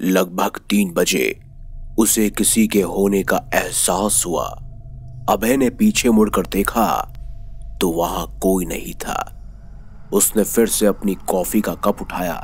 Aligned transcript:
लगभग 0.00 0.58
तीन 0.70 0.92
बजे 0.92 1.40
उसे 1.98 2.28
किसी 2.30 2.66
के 2.68 2.82
होने 2.82 3.22
का 3.22 3.40
एहसास 3.54 4.22
हुआ। 4.26 4.44
अभय 5.30 5.56
ने 5.56 5.70
पीछे 5.70 6.10
मुड़कर 6.10 6.46
देखा 6.46 6.86
तो 7.80 7.88
वहाँ 7.92 8.26
कोई 8.42 8.64
नहीं 8.64 8.94
था। 8.96 9.16
उसने 10.12 10.44
फिर 10.44 10.66
से 10.66 10.86
अपनी 10.86 11.14
कॉफ़ी 11.28 11.60
का 11.60 11.74
कप 11.84 12.02
उठाया 12.02 12.36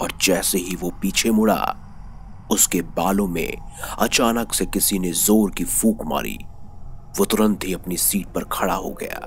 और 0.00 0.12
जैसे 0.22 0.58
ही 0.58 0.76
वो 0.76 0.90
पीछे 1.02 1.30
मुड़ा, 1.30 1.76
उसके 2.50 2.82
बालों 2.96 3.26
में 3.28 3.52
अचानक 3.98 4.52
से 4.52 4.66
किसी 4.66 4.98
ने 4.98 5.12
ज़ोर 5.14 5.50
की 5.50 5.64
फूक 5.64 6.04
मारी। 6.06 6.38
वो 7.18 7.24
तुरंत 7.24 7.64
ही 7.64 7.74
अपनी 7.74 7.96
सीट 7.96 8.26
पर 8.26 8.44
खड़ा 8.52 8.74
हो 8.74 8.96
गया। 9.02 9.26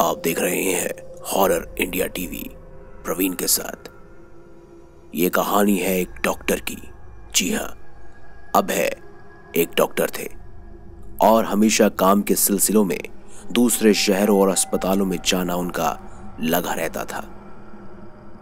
आप 0.00 0.20
देख 0.24 0.38
रहे 0.40 0.62
हैं 0.64 1.15
हॉरर 1.32 1.74
इंडिया 1.78 2.06
टीवी, 2.06 2.50
प्रवीण 3.04 3.32
के 3.32 3.46
साथ। 3.46 3.90
ये 5.14 5.28
कहानी 5.28 5.76
है 5.76 6.00
एक 6.00 6.10
डॉक्टर 6.10 6.60
की। 6.60 6.76
जी 7.34 7.52
हाँ 7.52 7.78
अब 8.54 8.70
है 8.70 8.90
एक 9.56 9.68
डॉक्टर 9.76 10.10
थे। 10.18 10.28
और 11.20 11.44
हमेशा 11.44 11.88
काम 11.88 12.22
के 12.22 12.34
सिलसिलों 12.34 12.84
में 12.84 13.00
दूसरे 13.52 13.94
शहरों 13.94 14.40
और 14.40 14.48
अस्पतालों 14.48 15.06
में 15.06 15.18
जाना 15.26 15.54
उनका 15.54 16.00
लगा 16.40 16.72
रहता 16.72 17.04
था। 17.04 17.32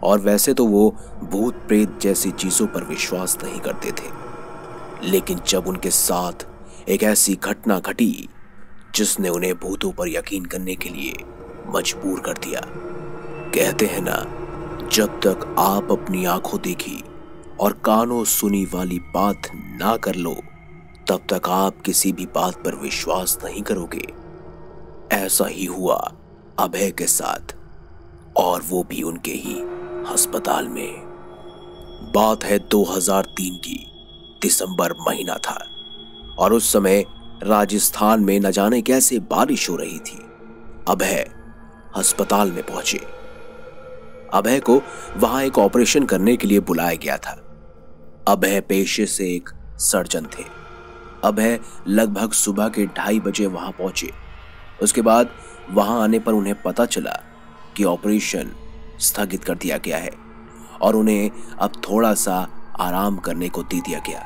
और 0.03 0.19
वैसे 0.19 0.53
तो 0.53 0.65
वो 0.65 0.95
भूत 1.23 1.55
प्रेत 1.55 1.99
जैसी 2.01 2.31
चीज़ों 2.31 2.67
पर 2.67 2.83
विश्वास 2.83 3.37
नहीं 3.43 3.59
करते 3.59 3.91
थे। 3.91 4.11
लेकिन 5.03 5.39
जब 5.47 5.67
उनके 5.67 5.89
साथ 5.89 6.47
एक 6.89 7.03
ऐसी 7.03 7.35
घटना 7.43 7.79
घटी, 7.79 8.29
जिसने 8.95 9.29
उन्हें 9.29 9.55
भूतों 9.55 9.91
पर 9.91 10.07
यकीन 10.07 10.45
करने 10.45 10.75
के 10.75 10.89
लिए 10.89 11.13
मजबूर 11.69 12.19
कर 12.19 12.33
दिया। 12.33 12.61
कहते 13.55 13.85
हैं 13.85 14.01
ना, 14.01 14.25
जब 14.87 15.19
तक 15.19 15.55
आप 15.59 15.91
अपनी 15.91 16.25
आँखों 16.25 16.59
देखी 16.61 17.03
और 17.59 17.73
कानों 17.73 18.23
सुनी 18.23 18.65
वाली 18.65 18.99
बात 18.99 19.41
ना 19.55 19.97
कर 19.97 20.15
लो, 20.15 20.35
तब 21.07 21.19
तक 21.33 21.41
आप 21.49 21.81
किसी 21.81 22.11
भी 22.11 22.25
बात 22.25 22.55
पर 22.55 22.75
विश्वास 22.75 23.37
नहीं 23.45 23.61
करोगे। 23.61 24.13
ऐसा 25.11 25.45
ही 25.45 25.65
हुआ 25.65 26.11
अभय 26.59 26.91
के 26.91 27.07
साथ, 27.07 27.55
और 28.37 28.63
वो 28.69 28.83
भी 28.83 29.01
उनके 29.01 29.31
ही 29.31 29.55
अस्पताल 30.07 30.67
में। 30.67 30.93
बात 32.15 32.43
है 32.43 32.59
2003 32.59 33.57
की, 33.57 33.87
दिसंबर 34.41 34.93
महीना 34.93 35.35
था, 35.35 35.65
और 36.39 36.53
उस 36.53 36.73
समय 36.73 37.05
राजस्थान 37.43 38.19
में 38.19 38.39
न 38.39 38.51
जाने 38.51 38.81
कैसे 38.81 39.19
बारिश 39.19 39.69
हो 39.69 39.75
रही 39.75 39.99
थी। 39.99 40.25
अभय 40.87 41.31
अस्पताल 41.95 42.51
में 42.51 42.63
पहुँचे। 42.63 42.97
अभय 44.33 44.59
को 44.59 44.81
वहाँ 45.17 45.43
एक 45.43 45.57
ऑपरेशन 45.57 46.05
करने 46.05 46.37
के 46.37 46.47
लिए 46.47 46.59
बुलाया 46.59 46.95
गया 46.95 47.17
था। 47.17 47.31
अभय 48.27 48.61
पेशे 48.61 49.05
से 49.05 49.35
एक 49.35 49.49
सर्जन 49.79 50.25
थे। 50.25 50.43
अभय 51.23 51.59
लगभग 51.87 52.31
सुबह 52.31 52.69
के 52.69 52.85
ढाई 52.85 53.19
बजे 53.19 53.45
वहाँ 53.45 53.71
पहुँचे। 53.71 54.11
उसके 54.81 55.01
बाद 55.01 55.29
वहाँ 55.71 56.03
आने 56.03 56.19
पर 56.19 56.31
उन्हें 56.31 56.61
पता 56.61 56.85
चला 56.85 57.19
कि 57.77 57.83
ऑपरेशन 57.83 58.51
स्थगित 58.99 59.43
कर 59.43 59.55
दिया 59.55 59.77
गया 59.77 59.97
है 59.97 60.11
और 60.81 60.95
उन्हें 60.95 61.31
अब 61.59 61.81
थोड़ा 61.89 62.13
सा 62.13 62.47
आराम 62.79 63.17
करने 63.17 63.49
को 63.49 63.63
दे 63.63 63.79
दिया 63.79 63.99
गया। 63.99 64.19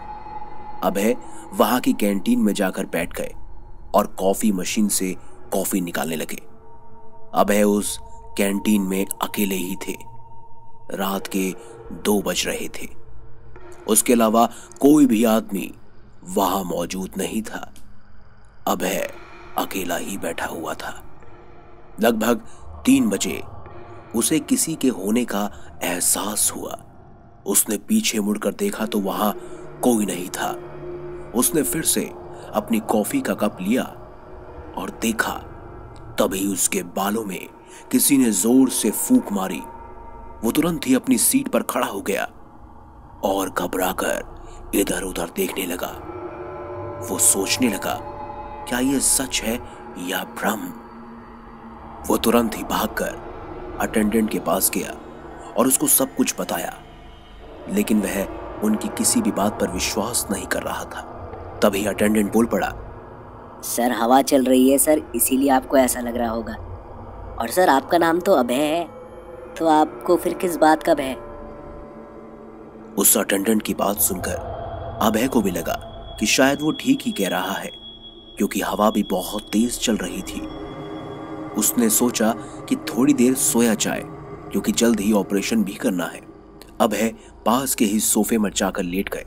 अभय 0.83 1.15
वहाँ 1.53 1.79
की 1.79 1.93
कैंटीन 1.93 2.39
में 2.39 2.53
जाकर 2.53 2.85
बैठ 2.85 3.13
गए 3.13 3.33
और 3.93 4.07
कॉफ़ी 4.19 4.51
मशीन 4.51 4.87
से 4.87 5.15
कॉफ़ी 5.53 5.81
निकालने 5.81 6.15
लगे। 6.15 6.48
अभय 7.33 7.63
उस 7.63 7.99
कैंटीन 8.37 8.81
में 8.81 9.05
अकेले 9.21 9.55
ही 9.55 9.75
थे। 9.75 9.95
रात 10.91 11.27
के 11.27 11.55
दो 11.91 12.21
बज 12.21 12.43
रहे 12.47 12.67
थे। 12.67 12.87
उसके 13.87 14.13
अलावा 14.13 14.45
कोई 14.81 15.05
भी 15.05 15.23
आदमी 15.23 15.73
वहाँ 16.23 16.63
मौजूद 16.63 17.11
नहीं 17.17 17.41
था। 17.41 17.73
अभय 18.67 19.13
अकेला 19.57 19.95
ही 19.95 20.17
बैठा 20.17 20.45
हुआ 20.45 20.73
था। 20.73 21.03
लगभग 21.99 22.37
तीन 22.85 23.09
बजे 23.09 23.43
उसे 24.15 24.39
किसी 24.39 24.75
के 24.75 24.89
होने 24.89 25.25
का 25.25 25.51
एहसास 25.83 26.53
हुआ। 26.55 26.79
उसने 27.45 27.77
पीछे 27.77 28.19
मुड़कर 28.19 28.53
देखा 28.53 28.85
तो 28.85 28.99
वहाँ 28.99 29.33
कोई 29.83 30.05
नहीं 30.05 30.29
था। 30.29 30.49
उसने 31.35 31.63
फिर 31.63 31.83
से 31.83 32.11
अपनी 32.53 32.79
कॉफ़ी 32.79 33.21
का 33.21 33.33
कप 33.33 33.57
लिया 33.61 33.83
और 34.77 34.99
देखा 35.01 35.43
तभी 36.19 36.45
उसके 36.47 36.83
बालों 36.95 37.23
में 37.25 37.47
किसी 37.91 38.17
ने 38.17 38.31
ज़ोर 38.31 38.69
से 38.69 38.91
फूक 38.91 39.31
मारी। 39.31 39.61
वो 40.43 40.51
तुरंत 40.51 40.87
ही 40.87 40.95
अपनी 40.95 41.17
सीट 41.17 41.47
पर 41.47 41.63
खड़ा 41.63 41.87
हो 41.87 42.01
गया 42.01 42.23
और 43.23 43.49
घबराकर 43.49 44.71
इधर 44.75 45.03
उधर 45.03 45.29
देखने 45.35 45.65
लगा। 45.65 45.91
वो 47.09 47.17
सोचने 47.19 47.69
लगा, 47.69 47.93
क्या 48.69 48.79
ये 48.79 48.99
सच 48.99 49.41
है 49.43 49.55
या 50.07 50.23
भ्रम? 50.39 50.67
वो 52.09 52.17
तुरंत 52.17 52.57
ही 52.57 52.63
भागकर 52.63 53.77
अटेंडेंट 53.81 54.29
के 54.31 54.39
पास 54.39 54.71
गया 54.73 54.95
और 55.57 55.67
उसको 55.67 55.87
सब 55.87 56.15
कुछ 56.15 56.35
बताया। 56.39 56.73
लेकिन 57.69 58.01
वह 58.01 58.61
उनकी 58.63 58.87
किसी 58.87 59.21
भी 59.21 59.31
बात 59.31 59.59
पर 59.61 59.71
विश्वास 59.71 60.27
नहीं 60.31 60.45
कर 60.47 60.63
रहा 60.63 60.83
था। 60.85 61.01
तभी 61.63 61.85
अटेंडेंट 61.85 62.31
बोल 62.33 62.45
पड़ा 62.45 62.67
सर, 63.65 63.91
हवा 63.91 64.21
चल 64.21 64.43
रही 64.43 64.69
है 64.69 64.77
सर, 64.77 65.01
इसीलिए 65.15 65.49
आपको 65.49 65.77
ऐसा 65.77 65.99
लग 65.99 66.17
रहा 66.17 66.29
होगा। 66.29 66.53
और 67.39 67.49
सर, 67.49 67.69
आपका 67.69 67.97
नाम 67.97 68.19
तो 68.19 68.33
अभय 68.33 68.53
है 68.55 68.87
तो 69.57 69.67
आपको 69.67 70.15
फिर 70.15 70.33
किस 70.33 70.55
बात 70.57 70.83
का 70.83 70.93
भय? 70.93 71.15
उस 72.97 73.17
अटेंडेंट 73.17 73.61
की 73.61 73.73
बात 73.73 73.99
सुनकर 73.99 74.99
अभय 75.01 75.27
को 75.27 75.41
भी 75.41 75.51
लगा 75.51 75.75
कि 76.19 76.25
शायद 76.25 76.61
वो 76.61 76.71
ठीक 76.71 77.01
ही 77.01 77.11
कह 77.11 77.27
रहा 77.27 77.53
है, 77.53 77.69
क्योंकि 78.37 78.61
हवा 78.61 78.89
भी 78.89 79.03
बहुत 79.03 79.49
तेज 79.53 79.79
चल 79.79 79.97
रही 79.97 80.21
थी। 80.21 80.41
उसने 81.57 81.89
सोचा 81.89 82.31
कि 82.69 82.75
थोड़ी 82.87 83.13
देर 83.13 83.33
सोया 83.35 83.73
जाए, 83.75 84.01
क्योंकि 84.51 84.71
जल्द 84.71 84.99
ही 84.99 85.11
ऑपरेशन 85.13 85.63
भी 85.63 85.73
करना 85.73 86.05
है। 86.05 86.21
अभय 86.81 87.13
पास 87.45 87.75
के 87.75 87.85
ही 87.85 87.99
सोफे 87.99 88.37
में 88.37 88.49
जाकर 88.51 88.83
लेट 88.83 89.09
गए। 89.09 89.25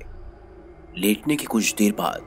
लेटने 0.98 1.36
के 1.36 1.46
कुछ 1.46 1.74
देर 1.74 1.92
बाद 1.92 2.20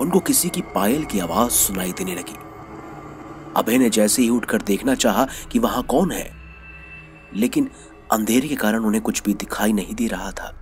उनको 0.00 0.20
किसी 0.20 0.48
की 0.48 0.62
पायल 0.74 1.04
की 1.04 1.18
आवाज़ 1.20 1.52
सुनाई 1.52 1.92
देने 1.92 2.14
लगी। 2.14 2.36
अभय 3.56 3.78
ने 3.78 3.90
जैसे 3.90 4.22
ही 4.22 4.28
उठकर 4.30 4.62
देखना 4.62 4.94
चाहा 4.96 5.26
कि 5.52 5.58
वहाँ 5.58 5.82
कौन 5.84 6.10
है, 6.12 6.30
लेकिन 7.34 7.70
अंधेरे 8.12 8.48
के 8.48 8.56
कारण 8.56 8.84
उन्हें 8.84 9.02
कुछ 9.02 9.22
भी 9.22 9.34
दिखाई 9.34 9.72
नहीं 9.72 9.94
दे 9.94 10.06
रहा 10.06 10.30
था। 10.32 10.52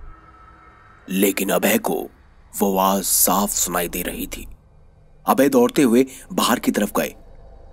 लेकिन 1.07 1.49
अभय 1.51 1.77
को 1.79 1.95
वो 2.53 2.71
आवाज़ 2.71 3.03
साफ़ 3.05 3.51
सुनाई 3.51 3.87
दे 3.87 4.01
रही 4.01 4.27
थी। 4.27 4.47
अभय 5.25 5.49
दौड़ते 5.49 5.81
हुए 5.81 6.05
बाहर 6.33 6.59
की 6.59 6.71
तरफ़ 6.71 6.91
गए 6.97 7.13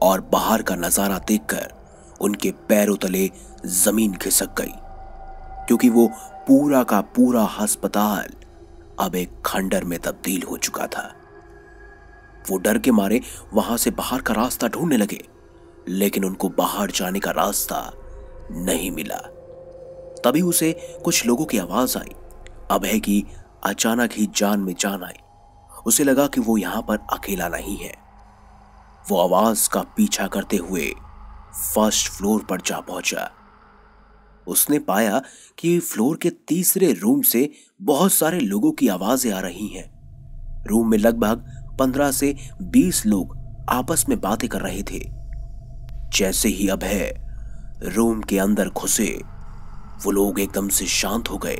और 0.02 0.20
बाहर 0.32 0.62
का 0.62 0.76
नज़ारा 0.76 1.18
देखकर 1.28 1.72
उनके 2.20 2.50
पैरों 2.68 2.96
तले 2.96 3.30
ज़मीन 3.66 4.14
खिसक 4.16 4.54
गई, 4.58 4.72
क्योंकि 5.66 5.88
वो 5.88 6.06
पूरा 6.48 6.82
का 6.82 7.00
पूरा 7.16 7.44
अस्पताल 7.60 8.32
अब 9.00 9.14
एक 9.16 9.40
खंडर 9.46 9.84
में 9.84 9.98
तब्दील 10.00 10.42
हो 10.42 10.56
चुका 10.58 10.86
था। 10.86 11.12
वो 12.50 12.58
डर 12.58 12.78
के 12.78 12.90
मारे 12.90 13.20
वहाँ 13.54 13.76
से 13.76 13.90
बाहर 13.90 14.20
का 14.20 14.34
रास्ता 14.34 14.68
ढूँढने 14.68 14.96
लगे, 14.96 15.20
लेकिन 15.88 16.24
उनको 16.24 16.48
बाहर 16.48 16.90
जाने 16.90 17.20
का 17.20 17.30
रास्ता 17.30 17.90
नहीं 18.52 18.90
मिला। 18.90 19.18
तभी 20.24 20.42
उसे 20.42 20.72
कुछ 21.04 21.26
लोगों 21.26 21.44
की 21.44 21.58
आवाज़ 21.58 21.98
आई। 21.98 22.14
अभय 22.70 22.98
की 22.98 23.24
अचानक 23.64 24.12
ही 24.12 24.26
जान 24.36 24.60
में 24.60 24.74
जान 24.78 25.02
आई। 25.04 25.18
उसे 25.86 26.04
लगा 26.04 26.26
कि 26.26 26.40
वो 26.40 26.56
यहाँ 26.56 26.82
पर 26.82 26.98
अकेला 27.12 27.48
नहीं 27.48 27.76
है। 27.76 27.94
वो 29.10 29.20
आवाज़ 29.20 29.68
का 29.68 29.80
पीछा 29.96 30.26
करते 30.26 30.56
हुए 30.56 30.92
फ़र्स्ट 31.74 32.08
फ्लोर 32.08 32.44
पर 32.44 32.60
जा 32.60 32.80
पहुँचा। 32.80 33.30
उसने 34.46 34.78
पाया 34.78 35.20
कि 35.58 35.78
फ्लोर 35.80 36.16
के 36.16 36.30
तीसरे 36.48 36.92
रूम 36.92 37.20
से 37.22 37.50
बहुत 37.82 38.12
सारे 38.12 38.40
लोगों 38.40 38.72
की 38.72 38.88
आवाज़ें 38.88 39.32
आ 39.32 39.40
रही 39.40 39.66
हैं। 39.68 39.90
रूम 40.66 40.90
में 40.90 40.98
लगभग 40.98 41.44
पंद्रह 41.78 42.10
से 42.10 42.36
बीस 42.62 43.06
लोग 43.06 43.38
आपस 43.70 44.04
में 44.08 44.20
बातें 44.20 44.48
कर 44.48 44.60
रहे 44.60 44.82
थे। 44.82 45.10
जैसे 46.16 46.48
ही 46.48 46.68
अभय 46.68 47.20
रूम 47.82 48.20
के 48.20 48.38
अंदर 48.38 48.68
घुसे, 48.68 49.22
वो 50.04 50.10
लोग 50.10 50.40
एकदम 50.40 50.68
से 50.68 50.86
शांत 50.86 51.30
हो 51.30 51.38
गए 51.38 51.58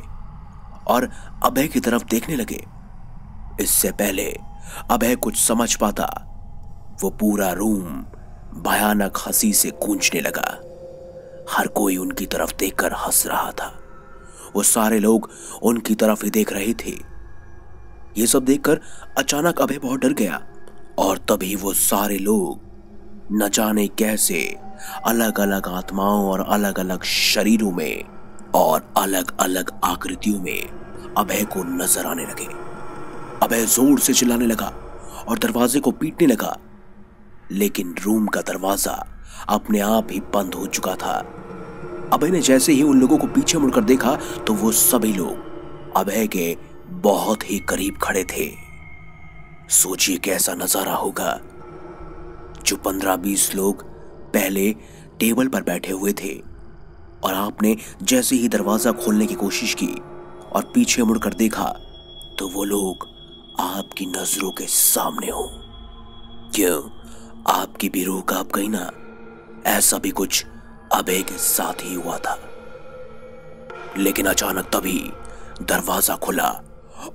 और 0.87 1.09
अभय 1.43 1.67
की 1.67 1.79
तरफ़ 1.79 2.05
देखने 2.05 2.35
लगे। 2.35 2.65
इससे 3.61 3.91
पहले 3.91 4.37
अभय 4.91 5.15
कुछ 5.15 5.37
समझ 5.37 5.75
पाता, 5.75 6.05
वो 7.03 7.09
पूरा 7.09 7.51
रूम 7.51 7.85
भयानक 8.61 9.17
हँसी 9.27 9.53
से 9.53 9.69
गूंजने 9.69 10.21
लगा। 10.21 10.59
हर 11.57 11.67
कोई 11.67 11.97
उनकी 11.97 12.25
तरफ़ 12.25 12.53
देखकर 12.59 12.93
हंस 12.93 13.27
रहा 13.27 13.51
था। 13.51 13.79
वो 14.55 14.63
सारे 14.63 14.99
लोग 14.99 15.29
उनकी 15.63 15.95
तरफ़ 15.95 16.23
ही 16.23 16.31
देख 16.31 16.53
रहे 16.53 16.73
थे। 16.73 17.12
ये 18.17 18.25
सब 18.27 18.45
देखकर 18.45 18.79
अचानक 19.17 19.61
अभय 19.61 19.77
बहुत 19.77 20.01
डर 20.01 20.13
गया 20.13 20.41
और 20.99 21.17
तभी 21.29 21.55
वो 21.55 21.73
सारे 21.73 22.17
लोग 22.17 23.33
न 23.33 23.49
जाने 23.49 23.87
कैसे 23.99 24.39
अलग 25.05 25.39
अलग 25.39 25.67
आत्माओं 25.67 26.25
और 26.29 26.45
अलग 26.47 26.79
अलग 26.79 27.03
शरीरों 27.03 27.71
में 27.71 28.03
और 28.55 28.93
अलग 28.97 29.37
अलग 29.39 29.71
आकृतियों 29.83 30.39
में 30.39 31.13
अभय 31.17 31.43
को 31.53 31.63
नज़र 31.63 32.05
आने 32.05 32.23
लगे। 32.23 32.47
अभय 33.43 33.65
ज़ोर 33.65 33.99
से 33.99 34.13
चिल्लाने 34.13 34.45
लगा 34.45 34.71
और 35.27 35.39
दरवाजे 35.39 35.79
को 35.79 35.91
पीटने 35.91 36.27
लगा। 36.27 36.57
लेकिन 37.51 37.95
रूम 38.03 38.27
का 38.27 38.41
दरवाज़ा 38.41 38.93
अपने 39.49 39.79
आप 39.79 40.07
ही 40.11 40.19
बंद 40.33 40.53
हो 40.53 40.65
चुका 40.67 40.95
था। 40.95 41.17
अभय 42.13 42.29
ने 42.29 42.41
जैसे 42.41 42.73
ही 42.73 42.83
उन 42.83 42.99
लोगों 42.99 43.17
को 43.17 43.27
पीछे 43.27 43.57
मुड़कर 43.57 43.83
देखा 43.83 44.15
तो 44.47 44.53
वो 44.53 44.71
सभी 44.71 45.13
लोग 45.13 45.93
अभय 45.97 46.27
के 46.27 46.55
बहुत 47.01 47.49
ही 47.51 47.57
करीब 47.59 47.97
खड़े 47.97 48.23
थे। 48.23 48.51
सोचिए 49.69 50.17
कैसा 50.17 50.53
नज़ारा 50.53 50.93
होगा। 50.93 51.39
जो 52.65 52.75
पंद्रह 52.75 53.15
बीस 53.15 53.53
लोग 53.55 53.83
पहले 54.33 54.71
टेबल 55.19 55.47
पर 55.47 55.63
बैठे 55.63 55.91
हुए 55.91 56.13
थे 56.13 56.33
और 57.23 57.33
आपने 57.33 57.75
जैसे 58.03 58.35
ही 58.35 58.47
दरवाज़ा 58.47 58.91
खोलने 58.91 59.25
की 59.25 59.35
कोशिश 59.35 59.73
की 59.73 59.93
और 60.51 60.71
पीछे 60.73 61.03
मुड़कर 61.03 61.33
देखा 61.33 61.65
तो 62.39 62.47
वो 62.49 62.63
लोग 62.63 63.07
आपकी 63.59 64.05
नज़रों 64.05 64.51
के 64.51 64.65
सामने 64.67 65.29
हो। 65.29 65.49
क्यों? 66.55 66.81
आपकी 67.47 67.89
भी 67.89 68.03
रूह 68.03 68.21
काँप 68.21 68.51
गई 68.55 68.67
ना? 68.67 68.89
ऐसा 69.67 69.97
भी 69.97 70.09
कुछ 70.11 70.45
अभय 70.93 71.21
के 71.21 71.37
साथ 71.37 71.83
ही 71.83 71.93
हुआ 71.93 72.17
था। 72.17 72.37
लेकिन 73.97 74.25
अचानक 74.25 74.69
तभी 74.73 74.99
दरवाज़ा 75.61 76.15
खुला 76.15 76.49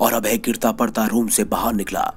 और 0.01 0.13
अभय 0.13 0.37
गिरता 0.37 0.73
पड़ता 0.73 1.07
रूम 1.07 1.29
से 1.29 1.45
बाहर 1.47 1.75
निकला। 1.75 2.13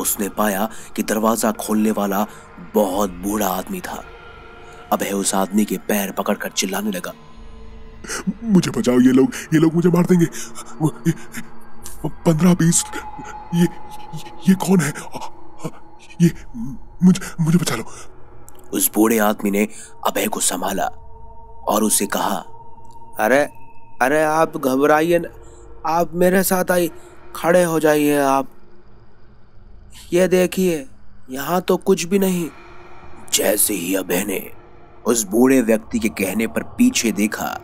उसने 0.00 0.28
पाया 0.28 0.68
कि 0.96 1.02
दरवाज़ा 1.02 1.52
खोलने 1.52 1.90
वाला 1.90 2.26
बहुत 2.74 3.10
बूढ़ा 3.22 3.48
आदमी 3.48 3.80
था। 3.80 4.02
अभय 4.92 5.12
उस 5.12 5.34
आदमी 5.34 5.64
के 5.64 5.78
पैर 5.88 6.10
पकड़कर 6.12 6.50
चिल्लाने 6.50 6.90
लगा। 6.90 7.12
मुझे 8.44 8.70
बचाओ 8.70 9.00
ये 9.00 9.12
लोग 9.12 9.34
ये 9.54 9.58
लोग 9.60 9.74
मुझे 9.74 9.88
मार 9.88 10.06
देंगे। 10.06 10.26
पंद्रह 12.06 12.54
बीस 12.54 12.84
ये 13.54 13.68
ये 14.48 14.54
कौन 14.64 14.80
है? 14.80 14.92
ये 16.22 16.30
मुझे 17.02 17.20
मुझे 17.40 17.58
बचा 17.58 17.76
लो। 17.76 17.84
उस 18.72 18.90
बूढ़े 18.94 19.18
आदमी 19.20 19.50
ने 19.50 19.66
अभय 20.06 20.26
को 20.26 20.40
संभाला 20.40 20.86
और 21.68 21.84
उसे 21.84 22.06
कहा 22.06 22.36
अरे 23.20 23.38
अरे 24.02 24.22
आप 24.24 24.56
घबराइए 24.56 25.18
आप 25.86 26.14
मेरे 26.14 26.42
साथ 26.42 26.70
आई, 26.70 26.90
खड़े 27.36 27.62
हो 27.64 27.80
जाइए 27.80 28.18
आप। 28.18 28.48
ये 30.12 30.28
देखिए, 30.28 30.88
यहाँ 31.30 31.60
तो 31.60 31.76
कुछ 31.76 32.04
भी 32.04 32.18
नहीं। 32.18 32.50
जैसे 33.32 33.74
ही 33.74 33.94
अभय 33.94 34.24
ने 34.24 34.50
उस 35.06 35.22
बूढ़े 35.22 35.62
व्यक्ति 35.62 35.98
के 35.98 36.08
कहने 36.08 36.46
पर 36.46 36.62
पीछे 36.62 37.12
देखा, 37.12 37.60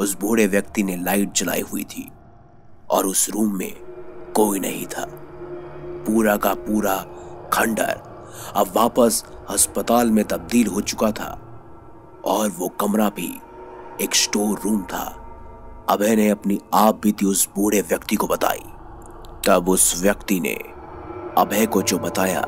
उस 0.00 0.16
बूढ़े 0.20 0.46
व्यक्ति 0.46 0.82
ने 0.82 0.96
लाइट 0.96 1.32
जलाई 1.32 1.60
हुई 1.60 1.84
थी 1.84 2.10
और 2.90 3.06
उस 3.06 3.30
रूम 3.30 3.58
में 3.58 3.72
कोई 4.36 4.60
नहीं 4.60 4.86
था। 4.86 5.06
पूरा 6.06 6.36
का 6.36 6.54
पूरा 6.54 6.96
खंडर 7.52 8.00
अब 8.56 8.72
वापस 8.76 9.24
अस्पताल 9.50 10.10
में 10.10 10.24
तब्दील 10.24 10.66
हो 10.66 10.80
चुका 10.80 11.10
था 11.10 11.30
और 12.24 12.50
वो 12.50 12.68
कमरा 12.68 13.08
भी 13.08 13.40
एक 14.02 14.14
स्टोर 14.14 14.60
रूम 14.64 14.82
था। 14.82 15.19
अभय 15.90 16.16
ने 16.16 16.28
अपनी 16.30 16.60
आप 16.74 16.94
बीती 16.94 17.26
उस 17.26 17.48
बूढ़े 17.56 17.80
व्यक्ति 17.80 18.16
को 18.16 18.26
बताई। 18.26 18.60
तब 19.46 19.68
उस 19.68 20.02
व्यक्ति 20.02 20.40
ने 20.40 20.52
अभय 21.38 21.66
को 21.66 21.82
जो 21.82 21.98
बताया, 21.98 22.40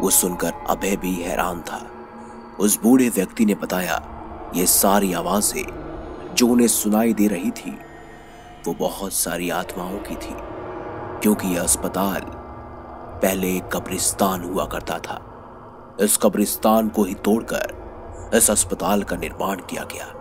वो 0.00 0.10
सुनकर 0.10 0.52
अभय 0.68 0.96
भी 0.96 1.14
हैरान 1.14 1.60
था। 1.60 1.78
उस 2.60 2.82
बूढ़े 2.82 3.08
व्यक्ति 3.08 3.44
ने 3.44 3.54
बताया, 3.54 4.00
ये 4.54 4.66
सारी 4.66 5.12
आवाज़ें 5.12 6.34
जो 6.34 6.48
उन्हें 6.48 6.68
सुनाई 6.68 7.12
दे 7.12 7.26
रही 7.26 7.50
थी, 7.50 7.78
वो 8.66 8.74
बहुत 8.74 9.12
सारी 9.12 9.50
आत्माओं 9.50 9.98
की 9.98 10.14
थी, 10.14 10.34
क्योंकि 11.22 11.48
यह 11.48 11.62
अस्पताल 11.62 12.20
पहले 13.22 13.56
एक 13.56 13.68
कब्रिस्तान 13.72 14.44
हुआ 14.44 14.66
करता 14.66 14.98
था। 14.98 15.20
इस 16.00 16.16
कब्रिस्तान 16.16 16.88
को 16.88 17.04
ही 17.04 17.14
तोड़कर 17.14 18.30
इस 18.34 18.50
अस्पताल 18.50 19.02
का 19.02 19.16
निर्माण 19.16 19.56
किया 19.56 19.84
गया। 19.84 20.12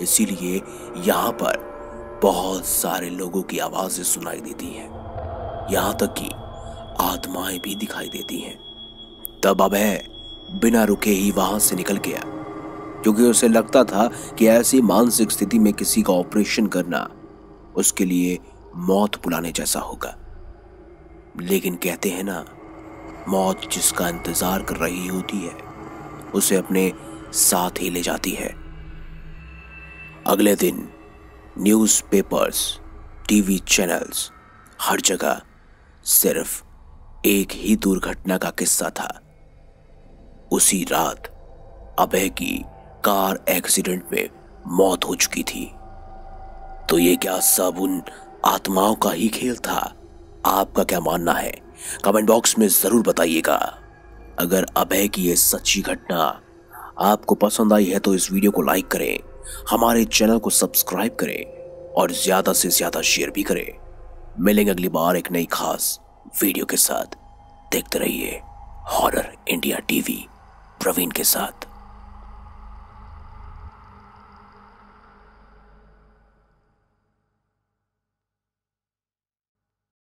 इसीलिए 0.00 0.62
यहाँ 0.96 1.32
पर 1.32 1.73
बहुत 2.24 2.66
सारे 2.66 3.10
लोगों 3.10 3.42
की 3.42 3.58
आवाज़ें 3.58 4.04
सुनाई 4.04 4.40
देती 4.40 4.66
हैं। 4.66 4.88
यहाँ 5.72 5.96
तक 5.96 6.14
कि 6.18 6.28
आत्माएँ 7.00 7.58
भी 7.58 7.74
दिखाई 7.74 8.08
देती 8.08 8.38
हैं। 8.38 8.58
तब 9.42 9.62
अभय 9.62 10.08
बिना 10.50 10.84
रुके 10.84 11.10
ही 11.10 11.30
वहाँ 11.30 11.58
से 11.58 11.76
निकल 11.76 11.96
गया। 11.96 12.20
क्योंकि 13.02 13.22
उसे 13.22 13.48
लगता 13.48 13.84
था 13.84 14.10
कि 14.38 14.46
ऐसी 14.46 14.80
मानसिक 14.82 15.30
स्थिति 15.30 15.58
में 15.58 15.72
किसी 15.72 16.02
का 16.02 16.12
ऑपरेशन 16.12 16.66
करना 16.66 17.10
उसके 17.76 18.04
लिए 18.04 18.38
मौत 18.76 19.24
बुलाने 19.24 19.52
जैसा 19.52 19.80
होगा। 19.80 20.16
लेकिन 21.40 21.74
कहते 21.74 22.08
हैं 22.08 22.24
ना, 22.24 22.44
मौत 23.28 23.60
जिसका 23.72 24.08
इंतज़ार 24.08 24.62
कर 24.62 24.76
रही 24.76 25.06
होती 25.06 25.38
है, 25.38 25.54
उसे 26.34 26.56
अपने 26.56 26.92
साथ 27.32 27.70
ही 27.80 27.90
ले 27.90 28.02
जाती 28.02 28.30
है। 28.30 28.54
अगले 30.26 30.56
दिन 30.56 30.88
न्यूज़पेपर्स, 31.58 32.78
टीवी 33.28 33.58
चैनल्स 33.58 34.30
हर 34.80 35.00
जगह 35.00 35.40
सिर्फ़ 36.04 36.62
एक 37.26 37.52
ही 37.52 37.74
दुर्घटना 37.76 38.38
का 38.38 38.50
किस्सा 38.50 38.88
था। 38.90 39.08
उसी 40.52 40.82
रात 40.84 41.26
अभय 41.98 42.28
की 42.28 42.56
कार 43.04 43.38
एक्सीडेंट 43.48 44.04
में 44.12 44.28
मौत 44.68 45.04
हो 45.04 45.14
चुकी 45.14 45.42
थी। 45.42 45.64
तो 46.90 46.98
ये 46.98 47.14
क्या 47.16 47.38
सब 47.40 47.78
उन 47.78 48.02
आत्माओं 48.44 48.94
का 48.94 49.10
ही 49.10 49.28
खेल 49.28 49.56
था? 49.56 49.94
आपका 50.46 50.84
क्या 50.84 51.00
मानना 51.00 51.32
है? 51.32 51.52
कमेंट 52.04 52.26
बॉक्स 52.26 52.58
में 52.58 52.66
ज़रूर 52.68 53.02
बताइएगा। 53.02 53.56
अगर 54.38 54.66
अभय 54.76 55.08
की 55.08 55.22
ये 55.22 55.36
सच्ची 55.36 55.80
घटना 55.80 56.18
आपको 57.00 57.34
पसंद 57.34 57.72
आई 57.72 57.84
है 57.84 57.98
तो 57.98 58.14
इस 58.14 58.30
वीडियो 58.32 58.50
को 58.50 58.62
लाइक 58.62 58.88
करें। 58.88 59.18
हमारे 59.70 60.04
चैनल 60.04 60.38
को 60.38 60.50
सब्सक्राइब 60.50 61.16
करें 61.20 61.92
और 61.92 62.12
ज़्यादा 62.14 62.52
से 62.52 62.68
ज़्यादा 62.68 63.00
शेयर 63.02 63.30
भी 63.30 63.42
करें। 63.42 63.66
मिलेंगे 64.40 64.70
अगली 64.70 64.88
बार 64.88 65.16
एक 65.16 65.30
नई 65.32 65.44
खास 65.52 65.98
वीडियो 66.42 66.64
के 66.64 66.76
साथ। 66.76 67.16
देखते 67.72 67.98
रहिए 67.98 68.40
हॉरर 68.90 69.32
इंडिया 69.48 69.78
टीवी 69.88 70.24
प्रवीण 70.80 71.10
के 71.10 71.24
साथ। 71.24 71.66